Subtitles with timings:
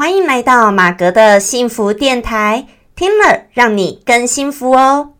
[0.00, 5.12] 欢迎来到马格的幸福电台，听了让你更幸福哦。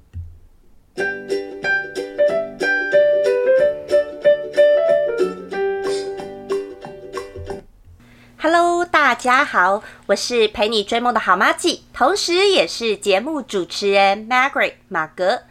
[8.39, 15.43] Hello，大家好，我是陪你追梦的好妈咪，同时也是节目主持人 Margaret 马格。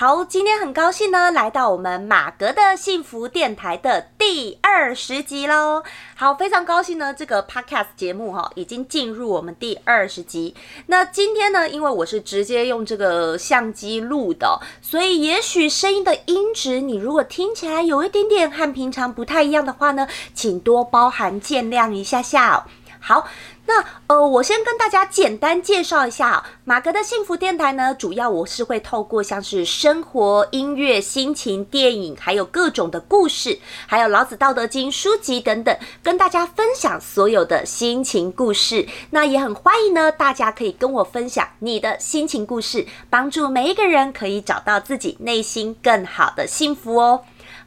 [0.00, 5.82] 好，今天很高兴呢，来到我们马格的幸福电台的第二十集喽。
[6.14, 10.54] 好，非常高兴呢，这个 podcast 节目哈，已经进入我们第二十集。
[10.86, 22.64] 那今天呢，因为我是直接用这个相机录的，所以也许声音的音质，你如果听起来有一点点和平常不太一样的话呢，请多包涵见谅一下下。
[23.00, 23.26] 好。
[23.68, 27.94] 那呃，我先跟大家简单介绍一下马格的幸福电台呢。
[27.94, 38.88] 主要我是会透过像是生活、音乐、心情、电影，还有各种的故事，还有老子《道德经》书籍等等，跟大家分享所有的心情故事。
[39.10, 47.20] 那也很欢迎呢，大家可以跟我分享你的心情故事，帮助每一个人可以找到自己内心更好的幸福哦。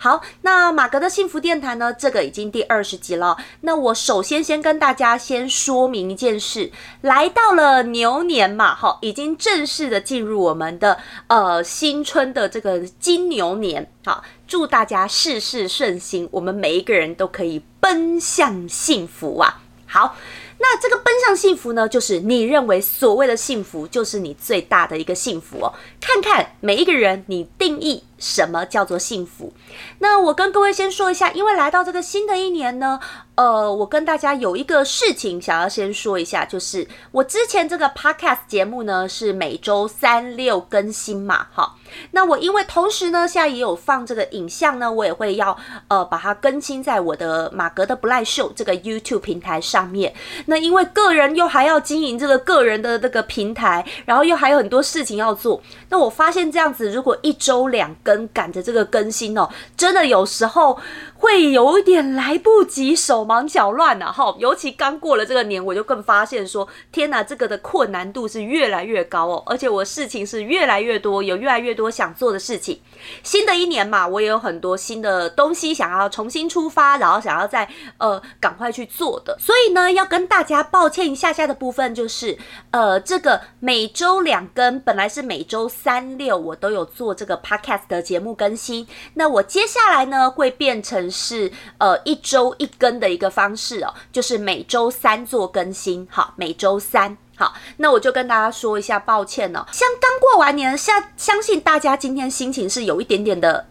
[0.03, 1.94] 好，那马格的幸福电台呢？
[1.94, 3.38] 这个已经第二十集了。
[3.59, 6.71] 那我首先先跟大家先说明一件事，
[7.02, 13.91] 来到了牛年嘛，哈，已经正式的进入我们的呃新春的这个金牛年。
[14.03, 19.61] 好，祝大家事事顺心，我们每一个人都可以奔向幸福啊！
[19.85, 20.16] 好。
[20.63, 25.73] 那这个奔向幸福呢，就是你认为所谓的幸福，就是你最大的一个幸福哦。
[25.99, 29.52] 看看每一个人，你定义什么叫做幸福？
[30.00, 33.00] 那我跟各位先说一下，因为来到这个新的一年呢，
[33.36, 41.75] 呃，我跟大家有一个事情想要先说一下，就是我之前这个 podcast 节目呢是每周三六更新嘛，哈。
[42.11, 45.58] 那我因为同时呢，现在也有放这个影像呢，我也会要
[45.89, 50.13] 呃把它更新在我的马格的不赖秀这个 YouTube 平台上面。
[50.45, 55.61] 那因为个人又还要经营这个个人的这个平台，然后又还有很多事情要做。
[55.89, 60.79] 那我发现这样子，如果一周两更赶着这个更新哦，真的有时候
[61.16, 64.11] 会有一点来不及，手忙脚乱呐。
[64.11, 72.79] 哈，尤其刚过了这个年，我就更发现说，天呐，这个的困难度是越来越高哦，而且我事情是越来越多，有越来越多想做的事情。
[73.23, 77.67] 新的一年嘛，我也有很多新的东西想要重新出发，然后想要再
[77.97, 79.38] 呃赶快去做的。
[79.39, 82.38] 所以呢，要跟大家抱歉一下下的部分就是，
[82.72, 97.18] 呃，这个每周两更，本来是每周三六我都有做这个 podcast 的节目更新，那我接下来呢会变成是呃一周一更的一个方式哦，就是每周三做更新，好，每周三。
[97.38, 99.68] 好，那我就跟大家说一下抱歉了。
[99.72, 103.66] 像刚过完年，相相信大家今天心情是有一点点的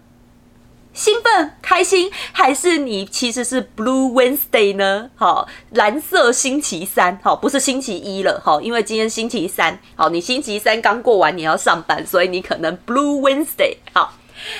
[0.93, 5.11] 兴奋、开心，还是你其实是 Blue Wednesday 呢？
[5.15, 13.77] 好，蓝色星期三，好，不是星期一了，好，因为今天星期三，好，你星期三刚过完，你要上班，所以你可能 Blue Wednesday。
[13.93, 14.15] 好，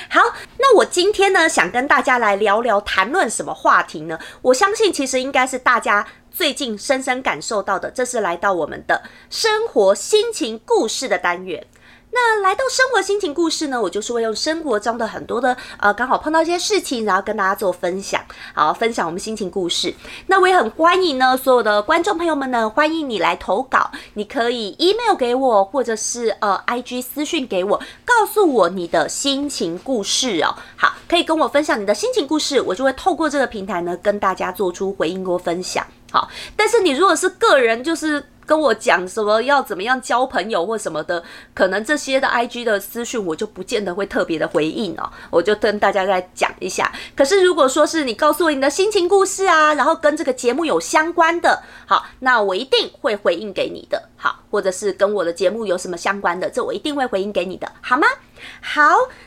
[0.09, 0.21] 好，
[0.57, 4.17] 那我今天呢，想跟大家来聊聊，谈论什么话题呢？
[4.43, 6.07] 我相信其实应该是大家。
[6.33, 11.65] 最近深深感受到的，这是来到我们的生活心情故事的单元。
[12.13, 18.21] 那来到生活心情故事呢，我就是会用生活中的很多的呃，刚好碰到一些事情，然后跟大家做分享，
[18.53, 19.93] 好分享我们心情故事。
[20.27, 30.53] 那我也很欢迎呢，所有的观众朋友们呢，欢迎你来投稿，你可以 email 给我，或者是呃 IG 私讯给我，告诉我你的心情故事哦。
[30.75, 35.87] 好，可以跟我分享你的心情故事，我就会透过这个平台呢，跟大家做出回应或分享。
[36.11, 41.23] 好，但是你如果是个人，就是跟我讲什么要怎么样交朋友或什么的，
[41.53, 46.91] 可能这些的 I G 的私讯我就不见得会特别的回应哦，我就跟大家再讲一下。
[47.15, 54.09] 可是如果说是你告诉我你的心情故事啊，然后跟这个节目有相关的，好，那我一定会回应给你的。
[54.17, 58.05] 好，或者是跟我的节目有什么相关的，这我一定会回应给你的，好吗？
[58.61, 58.81] 好，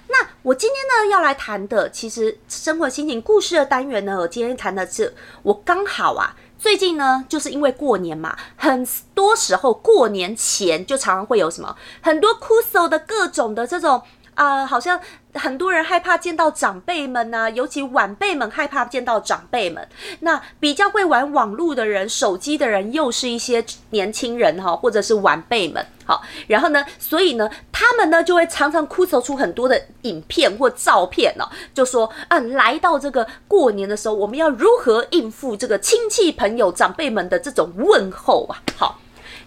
[0.09, 6.37] 那我今天呢要来谈的，其实生活心情故事的单元呢，我今天谈的是我刚好啊。
[6.65, 14.01] 最近呢，就是因为过年嘛，很多时候过年前就常常会有什么很多酷搜的各种的这种
[14.35, 15.01] 啊，好像。
[15.37, 19.89] 很多人害怕见到长辈们呢，尤其晚辈们害怕见到长辈们。
[20.21, 25.85] 那比较会玩网络的人、手机的人，又是一些年轻人哈，或者是晚辈们。
[26.05, 38.63] 好，然后呢，所以呢，他们呢就会常常哭诉出很多的影片或照片哦，就说啊，来到这个过年的时候，我们要如何应付这个亲戚朋友、长辈们的这种问候啊？
[38.77, 39.01] 好。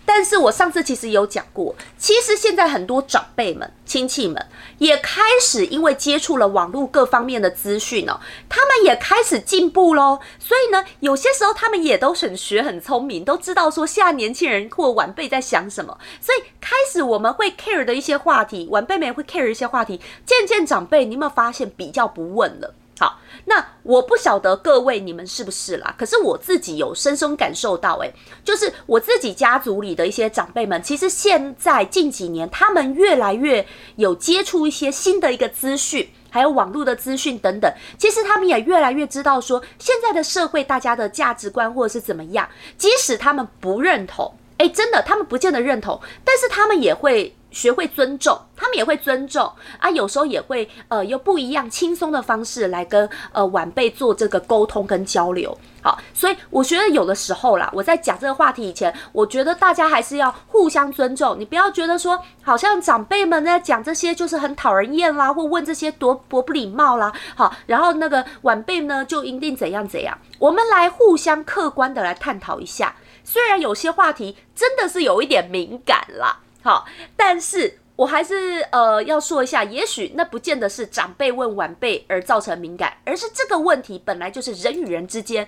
[0.09, 10.19] 但是我上次其实有讲过，其实现在很多长辈们、亲戚们也开始因为接触了网络各方面的资讯哦，他们也开始进步喽。
[10.39, 15.99] 所以呢，有些时候他们也都很学、很聪明，都知道说现在年轻人或晚辈在想什么。
[16.21, 22.73] 所以开始我们会 care 的一些话题，晚辈们也会 care 一些话题，渐渐长辈，你有没有发现比较不问了？
[22.99, 28.11] 好，那我不晓得各位你们是不是啦，可是我自己有深深感受到，诶，
[28.43, 33.63] 就是我自己家族里的一些长辈们，其实现在近几年他们越来越
[33.97, 42.49] 有接触一些新的一个资讯，还有网络的资讯等等，其实他们也越来越知道说现在的社会大家的价值观或者是怎么样，
[42.79, 47.36] 即使他们不认同，诶，真的他们不见得认同，但是他们也会。
[47.57, 55.57] 学会尊重，他们也会尊重啊，有时候也会呃用不一样轻松的方式来跟呃晚辈做这个沟通跟交流。
[55.81, 61.35] 好，所以我觉得有的时候啦，我在讲这个话题以前，我觉得大家还是要互相尊重。
[61.39, 67.11] 你不要觉得说好像长辈们在讲这些就是很讨人厌啦，或问这些多多不礼貌啦。
[67.35, 70.15] 好，然后那个晚辈呢就一定怎样怎样。
[70.37, 76.37] 我们来互相客观的来探讨一下，虽然有些话题真的是有一点敏感啦。
[76.67, 76.85] 好，
[77.15, 85.47] 但是我还是呃要说一下，也许那不见得是长辈问晚辈而造成敏感，而是这个问题本来就是人与人之间，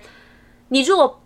[0.68, 1.20] 你如果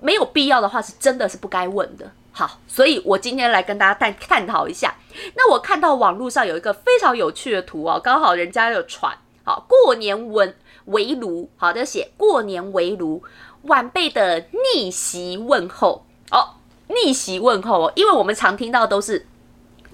[0.00, 2.10] 没有必要的话，是真的是不该问的。
[2.32, 4.92] 好，所以我今天来跟大家探探讨一下。
[5.36, 10.52] 那我看到网络上有一个非常有趣的图哦，刚好人家有传，好过年文
[10.86, 13.22] 围炉，好的写过年围炉
[13.62, 16.57] 晚辈的逆袭问候哦。
[16.88, 19.26] 逆袭问候哦，因为我们常听到都是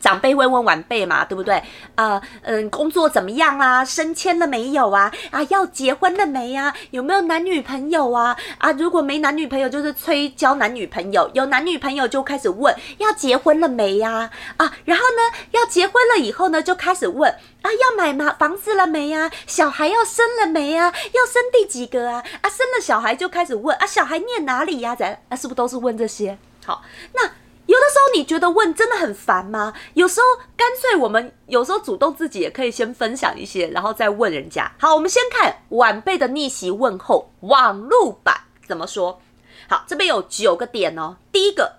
[0.00, 1.62] 长辈会问晚辈嘛，对不对？
[1.94, 3.82] 呃，嗯，工作怎么样啊？
[3.82, 5.11] 升迁了没有啊？
[5.31, 6.75] 啊，要结婚了没呀？
[6.91, 8.37] 有没有男女朋友啊？
[8.58, 14.31] 啊，如果没男女朋友，就是催交男女朋友；有男女朋友，就开始问要结婚了没呀？
[14.58, 17.31] 啊，然后呢，要结婚了以后呢，就开始问
[17.62, 19.31] 啊，要买嘛房子了没呀？
[19.47, 20.93] 小孩要生了没呀？
[21.14, 22.23] 要生第几个啊？
[22.43, 24.94] 啊，生了小孩就开始问啊，小孩念哪里呀？
[24.94, 26.37] 咱啊，是不是都是问这些？
[26.64, 26.82] 好，
[27.12, 27.22] 那
[27.66, 29.72] 有的时候你觉得问真的很烦吗？
[29.94, 34.70] 有时候干脆我们有时候主动自己也可以先分享一些，然后再问人家。
[34.78, 38.34] 好，我们先看晚辈的逆袭问候网路版
[38.69, 39.20] 怎么说。
[39.66, 41.16] 好，这边有九个点哦。
[41.32, 41.76] 第一个，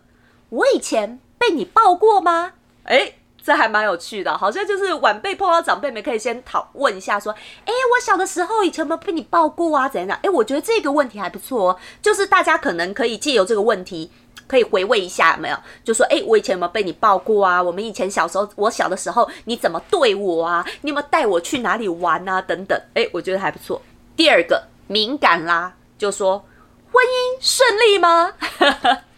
[0.49, 2.53] 我以前被你抱过吗？
[2.85, 7.31] 哎，这还蛮有趣的，好像就是晚辈碰到长辈们可以先讨问一下，说，
[7.63, 9.87] 哎，我小的时候以前有没有被你抱过啊？
[9.87, 10.19] 怎样？
[10.23, 14.11] 哎，我觉得这个问题还不错哦，就是大家可能可以借由这个问题。
[14.47, 15.57] 可以回味一下，有没有？
[15.83, 17.61] 就说，哎，我以前有没有被你抱过啊？
[17.61, 20.65] 我们以前小时候，我小的时候，你怎么对我啊？
[20.81, 22.41] 你有没有带我去哪里玩啊？
[22.41, 23.81] 等等，哎，我觉得还不错。
[24.15, 26.45] 第二个敏感啦，就说
[26.91, 28.33] 婚姻顺利吗？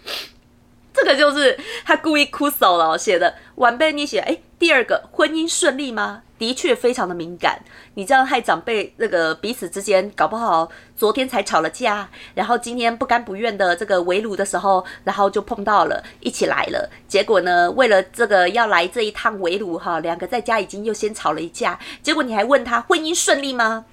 [0.98, 1.56] 这个就是
[1.86, 3.36] 他故意哭手了写的。
[3.56, 6.24] 晚辈你写，哎，第二个婚姻顺利吗？
[6.40, 7.60] 的确非常的敏感，
[7.96, 16.90] 你这样害长辈那个彼此之间搞不好昨天才吵了架，然后今天不甘不愿的这个围炉的时候，然后就碰到了，一起来了。
[17.08, 21.80] 结果呢，为了这个要来这一趟围炉哈，两个在家已经又先吵了一架。
[22.04, 23.86] 结果你还问他婚姻顺利吗？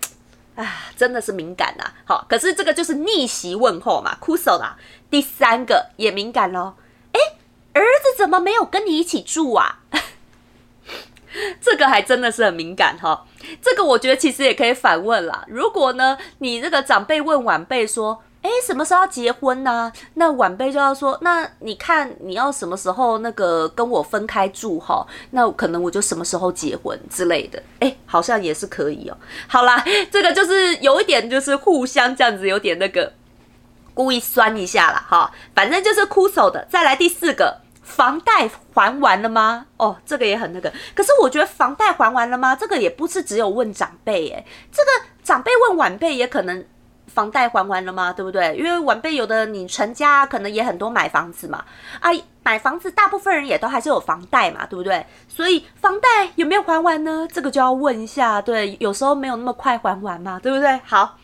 [0.54, 1.84] 啊，真的是敏感呐。
[2.04, 4.76] 好，可是这个就是逆袭问候嘛，哭手啦。
[5.10, 6.74] 第三个也敏感喽，
[8.16, 9.80] 怎么没有跟你一起住啊？
[11.60, 13.26] 这个还真的是很敏感哈，
[13.60, 15.44] 这个我觉得其实也可以反问啦。
[15.48, 25.04] 如果呢，你这个长辈问晚辈说：“哎，什么时候要结婚呢？”那晚辈就要说：“那你看你要什么时候那个跟我分开住哈？
[25.30, 29.18] 那可能我就什么时候结婚之类的。”哎，好像也是可以哦。
[29.48, 33.12] 好啦， 这个就是有一点就是互相这样子有点那个
[33.92, 35.04] 故意酸一下啦。
[35.10, 35.32] 哈。
[35.52, 36.64] 反正就是哭手的。
[36.70, 37.63] 再来第四个。
[37.84, 39.66] 房贷还完了吗？
[39.76, 40.72] 哦，这个也很那个。
[40.94, 42.56] 可是我觉得房贷还完了吗？
[42.56, 46.64] 这个也不是只有问长辈，耶，这个长辈问晚辈也可能
[47.06, 48.12] 房贷还完了吗？
[48.12, 48.56] 对不对？
[48.56, 51.62] 因为晚辈有的你成家可能也很多买房子嘛，
[52.00, 52.10] 啊，
[52.42, 55.04] 买房子大部分人也都还是有房贷嘛，对不对？
[55.28, 57.28] 所以房贷有没有还完呢？
[57.30, 58.40] 这个就要问一下。
[58.40, 60.80] 对，有时候没有那么快还完嘛，对不对？
[60.84, 61.18] 好，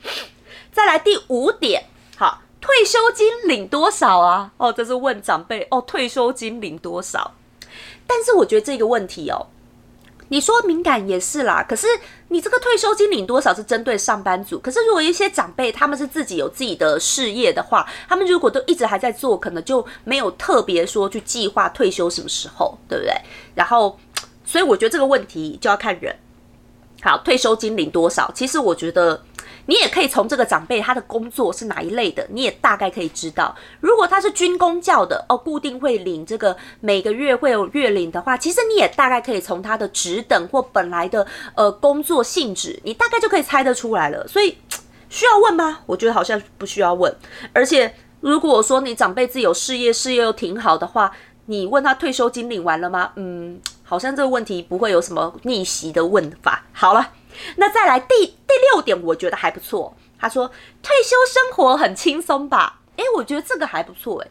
[0.71, 1.85] 再来第五点，
[2.17, 2.43] 好。
[2.61, 4.53] 退休金领多少啊？
[4.59, 5.81] 哦，这是问长辈哦。
[5.87, 7.35] 退休金领多少？
[8.07, 9.47] 但是我觉得这个问题哦，
[10.29, 11.65] 你说敏感也是啦。
[11.67, 11.87] 可是
[12.29, 14.59] 你这个退休金领多少是针对上班族。
[14.59, 23.15] 可是如果一些长辈他们是自己有自己的事业的话，他们如果都一直还在做，可能就没有特别说去计划退休什么时候，对不对？
[23.55, 23.99] 然后，
[24.45, 26.15] 所以我觉得这个问题就要看人。
[27.03, 28.31] 好，退休金领多少？
[28.35, 29.23] 其实我觉得。
[29.71, 33.55] 你也可以从这个长辈他的工作是哪一类的，你也大概可以知道。
[33.79, 41.25] 如果他是军工教的哦，固定会领这个每个月会有月领的话，其实你也大概可以从他的职等或本来的
[41.55, 44.27] 呃工作性质，你大概就可以猜得出来了。
[44.27, 44.59] 所以
[45.09, 45.79] 需要问吗？
[45.87, 47.15] 我觉得好像不需要问。
[47.53, 51.13] 而且如果说你长辈自己有事业，事业又挺好的话，
[51.47, 53.13] 你问他退休金领完了吗？
[53.15, 56.65] 嗯，好像这个问题不会有什么逆袭的问法。
[56.73, 57.07] 好了。
[57.57, 59.97] 那再来第第六点，我觉得还不错。
[60.19, 60.49] 他说
[60.83, 62.81] 退休生活很轻松吧？
[62.97, 64.21] 诶，我觉得这个还不错。
[64.21, 64.31] 诶，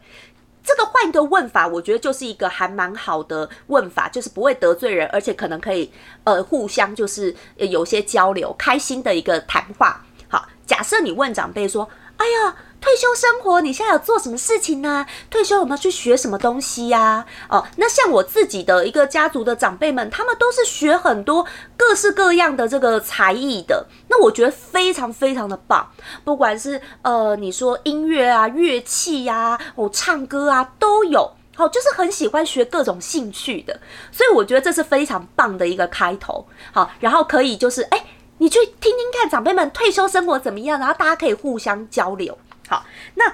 [0.64, 5.92] 这个换一个问法，我觉得就是一个还蛮好的问法，就是不会得罪人，而且可能可以
[6.24, 10.04] 呃互相就是有些交流，开心的一个谈话。
[10.28, 11.88] 好，假设你问长辈说
[12.18, 15.04] ：“哎呀。”退休生活，你现在有做什么事情呢？
[15.28, 17.26] 退休有没有去学什么东西呀？
[17.48, 21.46] 哦，那像我自己的一个家族的长辈们，他们都是学很多
[21.76, 23.86] 各式各样的这个才艺的。
[24.08, 25.90] 那我觉得非常非常的棒，
[26.24, 33.78] 不管是呃你说音乐啊、乐器呀、哦唱歌啊都有，好，就是很喜欢学各种兴趣的。
[34.10, 36.46] 所以我觉得这是非常棒的一个开头。
[36.72, 38.06] 好，然后可以就是哎，
[38.38, 42.38] 你去听听看长辈们退休生活怎么样，然后大家可以互相交流。
[42.70, 42.86] 好，
[43.16, 43.24] 那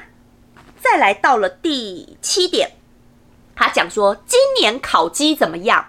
[0.81, 2.71] 再来到了第七点，
[3.55, 5.89] 他讲说今年考绩怎么样？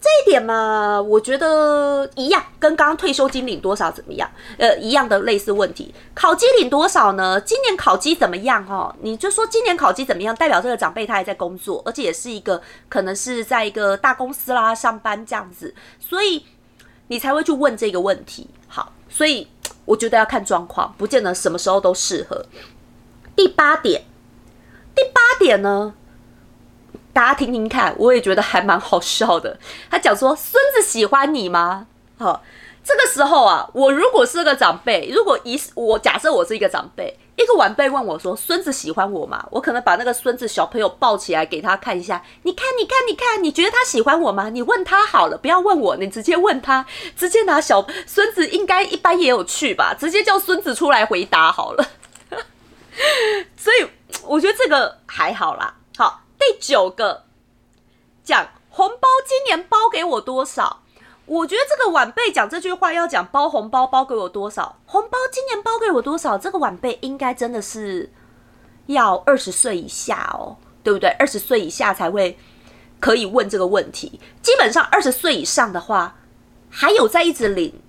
[0.00, 4.30] 这一点嘛，我觉得一样，跟刚刚退休金领多少怎么样？
[4.56, 5.92] 呃，一样的类似问题。
[6.14, 7.40] 考绩领多少呢？
[7.40, 8.64] 今年考绩怎么样？
[8.64, 16.46] 哈，你就说今年考绩怎么样，代表这个长辈他还在工作，而且也是一个可能是在一个大公司啦上班这样子，所以
[17.08, 18.48] 你才会去问这个问题。
[18.68, 19.48] 好，所以。
[19.90, 22.46] 我觉得要看状况，不见得什么时候都适合。
[23.34, 24.04] 第八点，
[24.94, 25.94] 第八点呢，
[27.12, 29.58] 大家听听看，我也觉得还蛮好笑的。
[29.90, 32.42] 他讲说：“孙子喜欢你吗？”好，
[32.84, 37.18] 这个时候啊，我如果是个长辈，如果一我假设我是一个长辈。
[37.40, 42.22] 一个晚辈问我说：“孙子喜欢我吗？”我可能把那个孙子小朋友抱起来给他看一下。
[42.42, 44.50] 你看，你看，你看，你觉得他喜欢我吗？
[44.50, 46.84] 你问他好了，不要问我，你直接问他，
[47.16, 49.94] 直接拿小孙子应该一般也有趣吧？
[49.98, 51.88] 直接叫孙子出来回答好了。
[53.56, 53.86] 所以
[54.26, 55.76] 我觉得这个还好啦。
[55.96, 57.24] 好，第九个
[58.22, 60.82] 讲红包，今年包给我多少？
[61.30, 64.80] 我觉得这个晚辈讲这句话要讲包红包包给我多少？
[64.84, 66.36] 红包今年包给我多少？
[66.36, 68.10] 这个晚辈应该真的是
[68.86, 71.08] 要二十岁以下哦，对不对？
[71.20, 72.36] 二十岁以下才会
[72.98, 74.20] 可以问这个问题。
[74.42, 76.16] 基本上二十岁以上的话，
[76.68, 77.80] 还有在一直领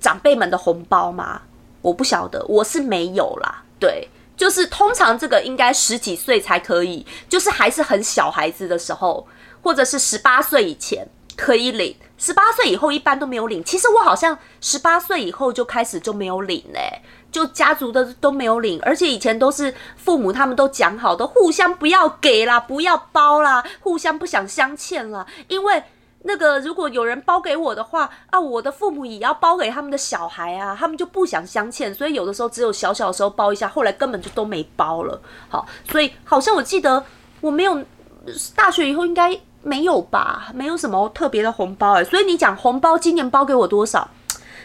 [0.00, 1.42] 长辈们的红包吗？
[1.82, 3.64] 我不晓得，我是没有啦。
[3.78, 9.26] 对，就是通常这个应该十几岁才可以，就是还是很小孩子的时候，
[9.62, 11.96] 或者是十八岁以前可以领。
[12.18, 25.82] 十八岁以后一般都没有领，其实我好像十八岁以后就开始就没有领嘞，就家族的都没有领，而且以前都是父母他们都讲好的，互相不要给啦，不要包啦，互相不想相欠了，因为
[26.22, 35.20] 那个如果有人包给我的话啊，我的父母也要包给他们的小孩啊，他们就不想相欠，所以有的时候只有小小的时候包一下，后来根本就都没包了。
[35.48, 37.04] 好，所以好像我记得
[37.40, 37.82] 我没有
[38.54, 39.40] 大学以后应该。
[39.62, 44.08] 没有吧，没有什么特别的红包哎，所以你讲红包今年包给我多少，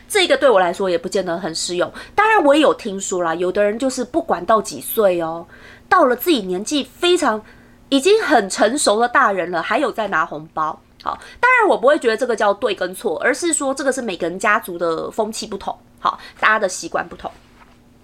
[0.08, 1.92] 这个对我来说也不见得很适用。
[2.16, 5.46] 当然我也有听说啦，有的人就是不管到几岁哦，
[5.88, 7.42] 到了自己年纪非常
[7.90, 10.80] 已经很成熟的大人了，还有在拿红包。
[11.04, 17.32] 好，当然我不会觉得这个叫对跟错，而是说这个是每个人家族的风气不同，好，大家的习惯不同。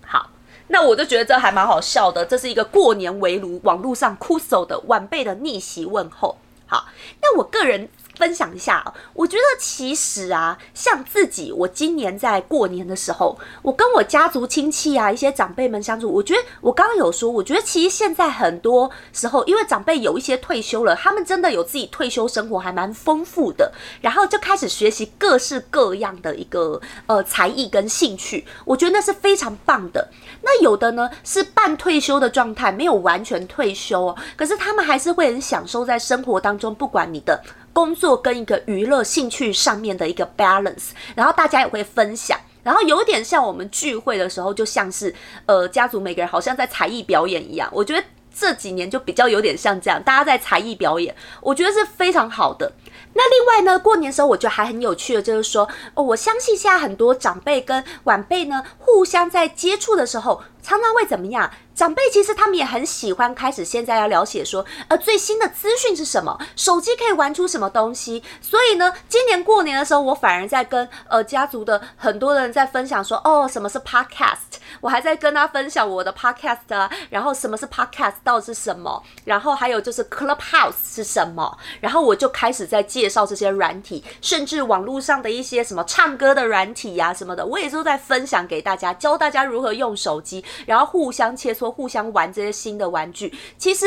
[0.06, 0.30] 好，
[0.68, 6.38] 那我就觉得这还蛮好笑的，这是一个过年围炉网络上哭手的晚辈的逆袭问候。
[6.74, 6.88] 好，
[7.22, 30.10] 那我个人分享一下，我觉得其实啊，像自己，我今年在过年的时候，我跟我家族亲戚啊，一些长辈们相处，我觉得我刚刚有说，我觉得其实现在很多时候，因为长辈有一些退休了，他们真的有自己退休生活，还蛮丰富的，然后就开始学习各式各样的一个呃才艺跟兴趣，我觉得那是非常棒的。
[30.42, 37.42] 那有的呢是半退休的状态，没有完全退休哦，可是他们还是会很享受在生活当中，不管你的
[37.74, 45.14] 工作跟一个娱乐兴趣上面的一个 balance，然后大家也会分享，然后有点像我们聚会的时候，就像是
[45.48, 48.04] 呃家族每个人好像在才艺表演一样，我觉得
[48.34, 52.72] 这几年就比较有点像这样，大家在才艺表演，我觉得是非常好的。
[53.16, 61.52] 那另外呢，过年时候我觉得还很有趣的，就是说，哦，我相信现在很多长辈跟晚辈呢，互相在接触的时候，常常会怎么样？
[61.76, 66.38] 长辈其实他们也很喜欢开始现在要了解说，呃，最新的资讯是什么？
[66.56, 68.24] 手机可以玩出什么东西？
[68.42, 74.60] 所以呢，今年过年的时候，我反而在跟呃家族的很多人在分享说，哦，什么是 podcast？
[74.82, 79.02] 我还在跟他分享我的 podcast 啊，然后什么是 podcast 到底是什么？
[79.26, 81.58] 然后还有就是 clubhouse 是什么？
[81.82, 91.74] 然后我就开始在介绍这些软体，甚至网络上的一些什么唱歌的软体呀什么的，我也都在分享给大家，教大家如何用手机，然后互相切磋。
[91.74, 93.86] 互相玩这些新的玩具，其实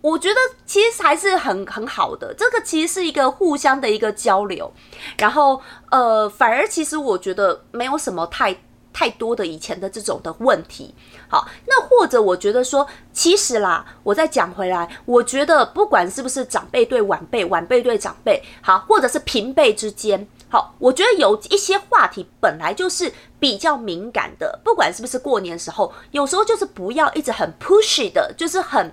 [0.00, 2.34] 我觉得其实还是很很好的。
[2.34, 4.70] 这个其实是一个互相的一个交流，
[5.16, 8.54] 然后呃，反而其实我觉得没有什么太
[8.92, 10.94] 太多的以前的这种的问题。
[11.26, 20.28] 好，那或者我觉得说，其实啦，我再讲回来，我觉得不管是不是长辈对晚辈，晚辈对长辈，好，或者是平辈之间。
[20.52, 28.92] 好，我觉得有一些话题本来就是比较敏感的，不管是不是过年时候，有时候就是不要一直很 pushy 的，就是很、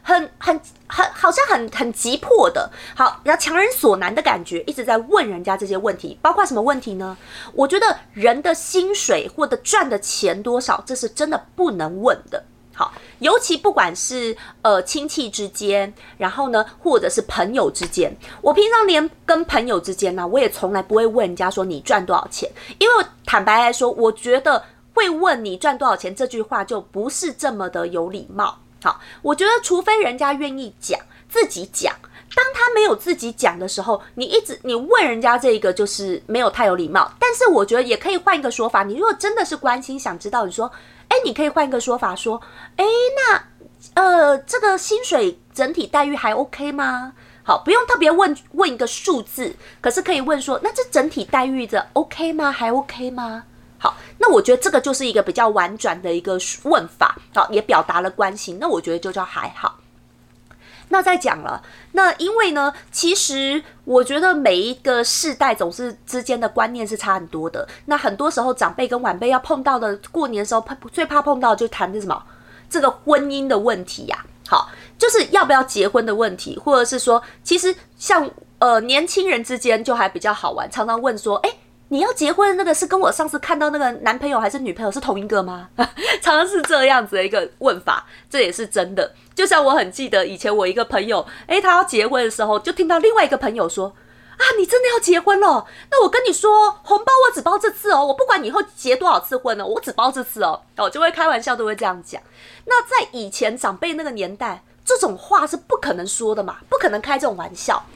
[0.00, 7.18] 很、很、很，好像很、很急迫的，好，要强人所难的感觉，一直在问人家这些问题，包括什么问题呢？
[7.52, 12.44] 我觉得人的薪水或者赚的钱多少，这是真的不能问的。
[12.76, 18.12] 好，尤其不管是呃亲戚之间，然后呢，或者是朋友之间，
[18.42, 24.60] 我平常连跟朋友之间呢，我也从来不会问人家说你赚多少钱，因为坦白来说，我觉得
[24.92, 28.58] 会问你赚多少钱这句话就不是这么的有礼貌。
[28.82, 31.94] 好，我觉得除非人家愿意讲，自己讲，
[32.34, 37.08] 当他没有自己讲的时候，你一直你问人家这个就是没有太有礼貌。
[37.20, 40.68] 但是我觉得也可以换一个说法，你如果真的是关心，想知道，你说。
[41.08, 42.40] 哎，你可以换一个说法说，
[42.76, 42.84] 哎，
[43.16, 43.42] 那
[43.94, 47.12] 呃，这个薪水整体待遇还 OK 吗？
[47.42, 52.50] 好，不用特别问问一个数字，可是可以问说，那这整体待遇的 OK 吗？
[52.50, 53.44] 还 OK 吗？
[53.78, 59.78] 好，那我觉得这个就是一个比较婉转的一个问法，好，也表达了关心，那我觉得就叫还好。
[60.88, 61.62] 那再讲了，
[61.92, 67.66] 那因为呢，其实我觉得每一个世代总是之间的观念是差很多的。
[67.86, 72.22] 那很多时候长辈跟晚辈要碰到的，过年的时候怕最怕碰到就谈的什么
[72.68, 74.24] 这个婚姻的问题呀。
[74.46, 81.50] 好，就是要不要结婚的问题，或者是说，其实像呃年轻人之间就还比较好玩，常常问说，哎。
[81.94, 85.68] 你要结婚的那个是跟我上次看到那个男朋友还是女朋友是同一个吗？
[86.20, 89.14] 常常是这样子的一个问法，这也是真的。
[89.32, 93.94] 就像我很记得以前我一个朋友，诶，他要结婚的时候，就听到另外一个朋友说
[94.36, 95.68] ：“啊，你真的要结婚了？
[95.92, 102.20] 那我跟你说，红包我只包这次哦，我不管以后结多少次婚呢，我只包这次哦。”哦，就会开玩笑都会这样讲。
[102.64, 107.86] 那在以前长辈那个年代，这种话是不可能说的嘛，不可能开这种玩笑。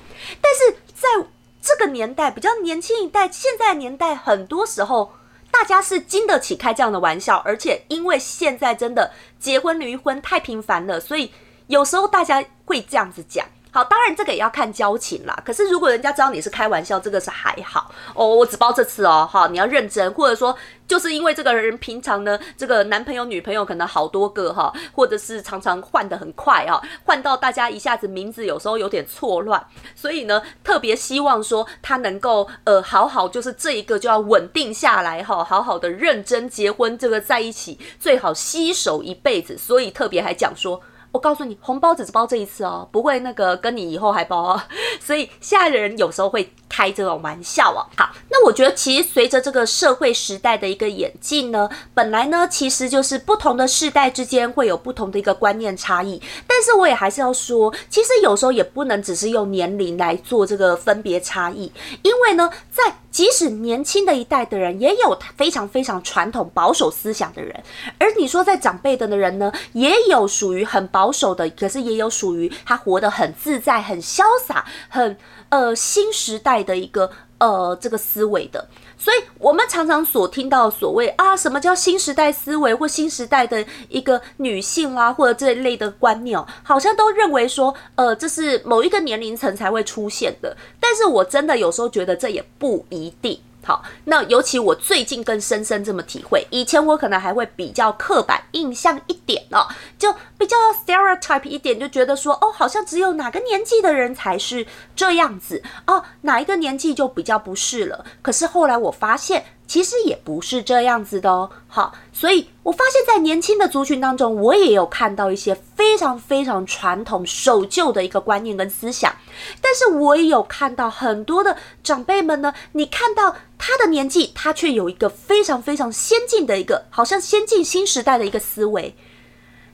[0.40, 1.26] 但是在
[1.60, 5.12] 这个年代比较年轻一代，现在年代很多时候
[5.50, 11.32] 大家是经得起开这样的玩笑，而且因为现在真的结婚离婚太频繁了，所以
[11.66, 13.46] 有时候大家会这样子讲。
[13.70, 15.42] 好，当然这个也要看交情啦。
[15.44, 18.26] 可是如果人家知道你是开玩笑，这个是还好哦。
[18.26, 29.62] 我只包这次哦，哈，你要认真，或者说就是因为这个人平常呢，这个男朋友女朋友可能好多个哈，或者是常常换的很快啊，换到大家一下子名字有时候有点错乱，
[29.94, 40.80] 所以呢，特别希望说他能够呃好好就是这一个就要稳定下来哈，好好的认真结婚，这个在一起最好携手一辈子，所以特别还讲说。
[41.10, 44.62] 我告诉你，红包只是包这一次哦，不会那个跟你以后还包哦。
[45.00, 47.80] 所以现在的人有时候会开这种玩笑啊。
[47.96, 56.20] 好，那我觉得其实随着这个社会时代的一个演进呢，本来呢其实就是不同的世代之间会有不同的一个观念差异。
[56.58, 61.70] 但是我也还是要说，其实有时候也不能只是用年龄来做这个分别差异，
[62.02, 67.62] 因为呢，在即使年轻的一代的人，也有非常非常传统保守思想的人，
[67.98, 75.16] 而你说在长辈的的人呢，也有属于很保守的，可是也有属于他活得很自在、很潇洒、很
[75.50, 78.66] 呃新时代的一个呃这个思维的。
[78.98, 90.56] 所以，我们常常所听到所谓啊，什么叫新时代思维或新时代的一个女性啦，或者这一类的观念，好像都认为说，呃，这是某一个年龄层才会出现的。
[90.80, 93.40] 但是我真的有时候觉得这也不一定。
[93.64, 99.66] 好，那尤其我最近更深深这么体会，以前我可能还会比较刻板印象一点哦，
[99.98, 104.66] 就比较 stereotype 一点，就觉得说，哦，好像只有哪个年纪的人才是
[104.96, 108.04] 这样子哦，哪一个年纪就比较不是了。
[108.22, 109.44] 可是后来我发现。
[109.68, 111.48] 其实也不是这样子的哦。
[111.68, 119.14] 好，所以我发现，在年轻的族群当中，我也有看到一些非常非常传统守旧的一个观念跟思想，
[119.60, 122.52] 但是我也有看到很多的长辈们呢。
[122.72, 128.96] 你看到他的年纪，他却有一个非常非常先进的一个，好像先进新时代的一个思维。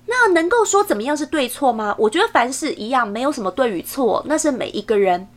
[0.07, 1.95] 那能够说怎么样是对错吗？
[1.99, 5.29] 我觉得凡事一样，没有什么对与错，那是每一个人，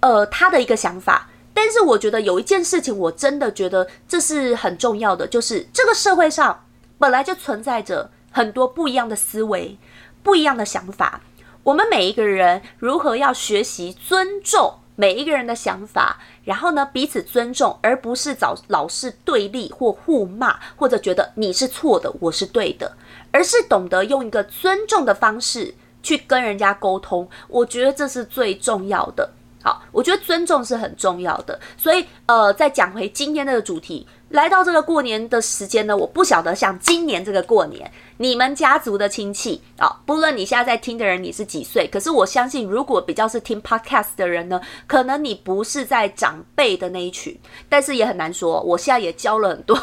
[0.00, 1.28] 呃，他的一个想法。
[1.62, 6.64] 但是我觉得有一件事情，我真的觉得这是很重要的，就是这个社会上
[6.98, 9.76] 本来就存在着很多不一样的思维、
[10.22, 11.20] 不一样的想法。
[11.62, 22.96] 我们每一个人如何要学习尊重每一个人的想法，然后呢彼此尊重，而不是找老是对立或互骂，或者觉得你是错的，我是对的。
[23.32, 29.30] 而是懂得用一个尊重的方式去跟人家沟通，我觉得这是最重要的。
[29.62, 31.58] 好，我觉得尊重是很重要的。
[31.76, 34.06] 所以，呃，再讲回今天的主题。
[34.30, 47.36] 来到这个过年的时间呢，我不晓得像今年这个过年，你们家族的亲戚啊，不论你现在在听的人你是几岁，可是我相信，如果比较是听 podcast 的人呢，可能你不是在长辈的那一群，
[47.68, 48.60] 但是也很难说。
[48.60, 49.76] 我现在也教了很多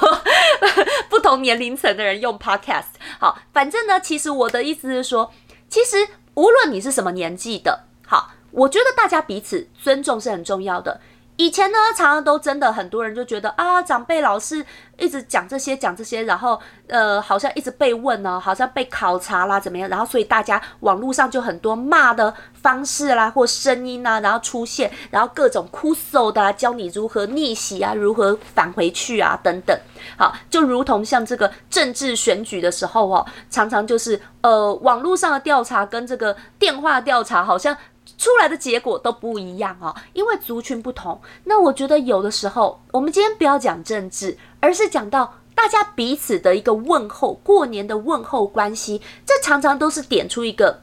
[1.09, 2.85] 不同年龄层的人用 podcast。
[3.19, 5.29] 好，反正呢，其实我的意思是说，
[5.67, 5.97] 其实
[6.35, 11.00] 无论你是什么年纪的，好，我觉得大家彼此尊重是很重要的。
[11.36, 14.65] 以前呢，常常都真的很多人就觉得啊，长辈老是
[14.98, 19.88] 一直讲这些讲这些，然后呃，好像一直被问呢，好像被考察啦，怎么样？
[19.88, 29.80] 然后所以大家网络上就很多骂的方式啦，或声音啊，然后出现，然后各种哭诉的，教你如何逆袭啊，如何返回去啊，等等。
[30.17, 37.78] 好，就如同像这个政治选举的时候哦，常常就是呃，网络上的调查跟这个电话调查好像。
[38.17, 41.21] 出来的结果都不一样哦，因为族群不同。
[41.43, 50.82] 那我觉得有的时候，我们今天不要讲政治，而是讲到大家彼此的一个问候，过年的问候关系，这常常都是点出一个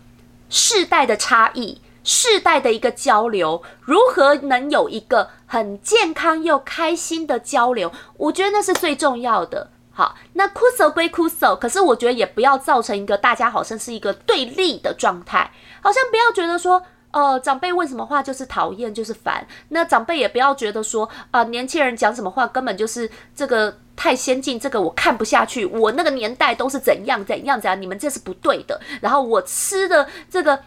[0.49, 7.91] 世代的差异，世代的一个交流，如何能有一个很健康又开心的交流？
[8.17, 9.71] 我觉得那是最重要的。
[9.93, 15.51] 好，那哭诉归哭诉，可是我觉得也不要造成一个大家好像是一个对立的状态，
[15.83, 16.83] 好像不要觉得说。
[17.15, 19.47] 呃，长辈问什么话就是讨厌，就是烦。
[19.69, 25.65] 那长辈也不要觉得说啊，年轻人讲什么话根本就是这个太先进，这个我看不下去。
[25.65, 28.81] 我那个年代都是怎样怎样怎样，你们这是不对的。
[29.01, 30.59] 然后我吃的这个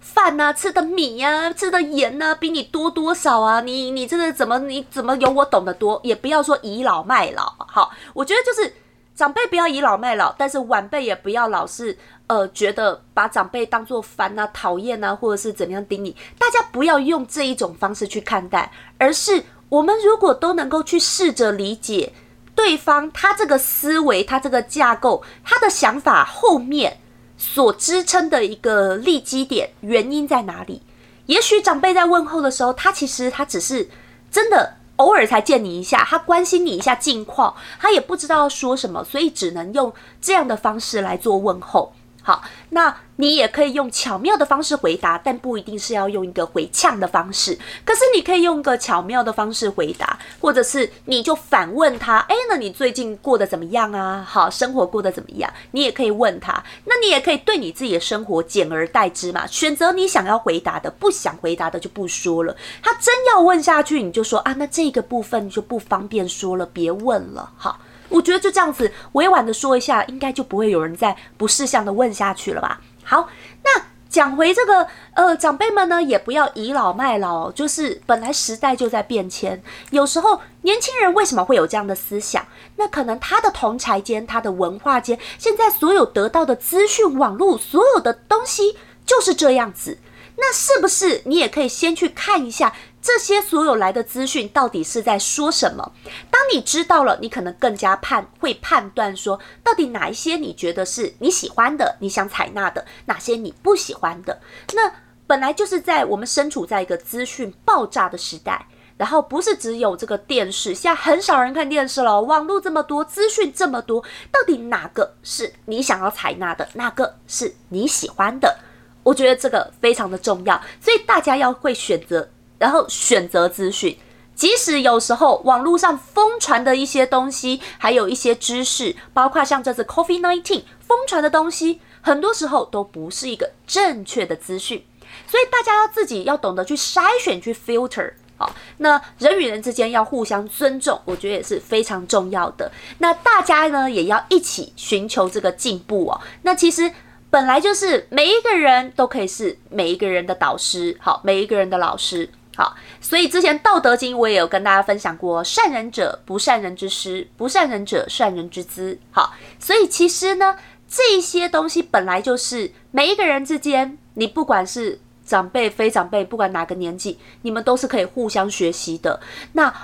[0.00, 3.62] 饭呐，吃的米呀，吃的盐呐，比你多多少啊？
[3.62, 5.98] 你你这个怎么你怎么有我懂得多？
[6.04, 7.54] 也不要说倚老卖老。
[7.58, 8.74] 好，我觉得就是
[9.14, 11.96] 长辈不要倚老卖老，但是晚辈也不要老是。
[12.26, 22.14] 呃，觉得把长辈当做烦啊、讨厌啊，或者是怎样盯你，大家不要用这一种方式去看待，而是我们如果都能够去试着理解
[22.54, 26.98] 对方他这个思维、他这个架构、他的想法后面
[27.36, 30.80] 所支撑的一个立基点原因在哪里？
[31.26, 33.90] 也许长辈在问候的时候，他其实他只是
[34.30, 41.92] 真的偶尔才见你一下，他关心你一下近况，他也不知道说什么，所以只能用这样的方式来做问候。
[42.26, 47.58] 好，那你也可以用巧妙的方式回答，但不一定是要用一个回呛的方式。
[47.84, 54.26] 可是你可以用个巧妙的方式回答，或者是你就反问他：哎，那你最近过得怎么样啊？
[54.26, 55.52] 好，生活过得怎么样？
[55.72, 56.64] 你也可以问他。
[56.86, 62.56] 那你也可以对你自己的生活简而代之嘛，选择你想要回答的，不想回答的就不说了。
[62.82, 67.52] 他真要问下去，你就说啊，那这个部分就不方便说了，别问了。
[67.58, 67.78] 好。
[68.08, 72.80] 我觉得就这样子委婉的说一下，应该就不会有人再不识相的问下去了吧？
[73.02, 73.28] 好，
[73.64, 82.46] 那讲回这个，呃，长辈们呢也不要倚老卖老，就是本来时代就在变迁，有时候年轻人为什么会有这样的思想？
[82.76, 89.98] 那可能他的同才间、他的文化间，现在所有得到的资讯、网络所有的东西就是这样子。
[90.36, 92.72] 那是不是你也可以先去看一下？
[93.04, 95.92] 这些所有来的资讯到底是在说什么？
[96.30, 104.40] 当你知道了，你可能更加判会判断说，到底哪一些你觉得是你喜欢的，你想采纳的，哪些你不喜欢的。
[104.72, 104.90] 那
[105.26, 118.56] 本来就是在我们身处在一个资讯爆炸的时代，然后不是只有这个电视，现在很少人看电视了，网络这么多，资讯这么多，到底哪个是你想要采纳的，哪个是你喜欢的？
[119.02, 122.30] 我觉得这个非常的重要，所以大家要会选择。
[122.58, 123.98] 然后选择资讯，
[124.34, 134.84] 即使有时候网络上疯传的一些东西，还有一些知识，包括像这次 Coffee Nineteen 疯传的东西，很多时候都不是一个正确的资讯，
[135.26, 138.12] 所以大家要自己要懂得去筛选，去 filter。
[138.36, 142.70] 好，那人与人之间要互相尊重，我觉得也是非常重要的。
[142.98, 146.20] 那大家呢也要一起寻求这个进步哦。
[146.42, 146.90] 那其实
[147.30, 152.28] 本来就是每一个人都可以是每一个人的导师，好，每一个人的老师。
[152.56, 158.96] 好，所以之前《道德经》我也有跟大家分享过，善人者不善人之师，不善人者善人之资。
[159.10, 160.56] 好，所以其实呢，
[160.88, 169.18] 这些东西本来就是每一个人之间，你不管是长辈、非长辈，不管哪个年纪，你们都是可以互相学习的。
[169.54, 169.74] 那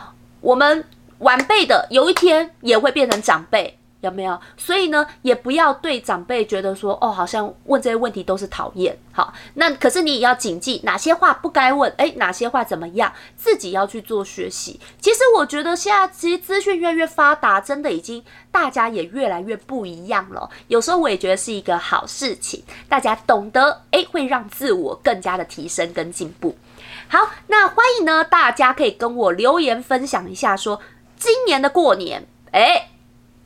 [0.41, 0.85] 我们
[1.19, 3.80] 晚辈的，有一天也会变成长辈。
[4.01, 4.39] 有没有？
[4.57, 8.99] 所以呢，也不要对长辈觉得说，哦，好像问这些问题都是讨厌。
[9.13, 14.81] 好，那可是你也要谨记哪些话不该问，诶，哪些话怎么样，自己要去做学习。
[15.01, 20.49] 其实我觉得现在其实资讯越来越发达，真的已经大家也越来越不一样了。
[20.69, 26.57] 有时候我也觉得是一个好事情，大家懂得，诶，会让自我更加的提升跟进步。
[27.09, 30.81] 好，那欢迎呢，大家可以跟我留言分享一下，说
[31.19, 32.87] 今年的过年，诶。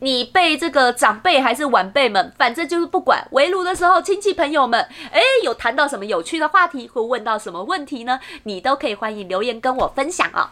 [0.05, 8.21] 你被这个长辈还是晚辈们，反正就是不管围炉的时候，亲戚朋友们，哎，有谈到什么有趣的话题，会问到什么问题呢？
[8.43, 10.51] 你都可以欢迎留言跟我分享哦。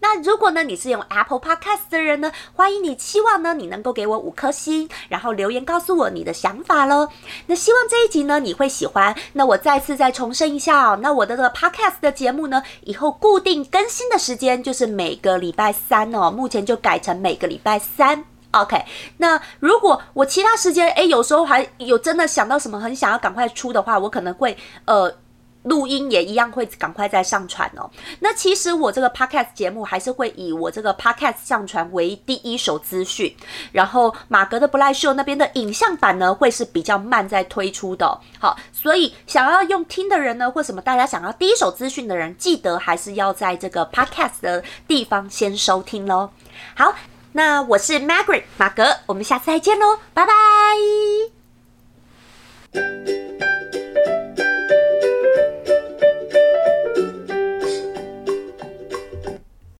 [0.00, 7.08] 那如果呢，你是用 Apple Podcast 的人呢，欢迎你，希望呢你能够给我五颗星，然后留言告诉我你的想法喽。
[7.46, 9.16] 那希望这一集呢你会喜欢。
[9.32, 18.33] 那我再次再重申一下哦，那我的这个 Podcast 的节目呢，以后固定更新的时间就是每个礼拜三哦，目前就改成每个礼拜三。
[18.54, 18.84] OK，
[19.18, 25.12] 那如果我其他时间，哎，有时候还有真的想到什么很想要赶快出的话，我可能会呃
[25.64, 27.90] 录音也一样会赶快再上传哦。
[28.20, 33.34] 那其实我这个 Podcast 节目还是会以我这个 Podcast 上传为第一手资讯，
[33.72, 38.20] 然后马格的不赖秀那边的影像版呢会是比较慢在推出的。
[38.38, 46.30] 好，所以想要用听的人呢，或什么大家想要第一手资讯的人，记得还是要在这个 Podcast 的地方先收听喽。
[46.76, 46.94] 好。
[47.36, 50.32] 那我是 Margaret 马格，我们下次再见喽，拜拜。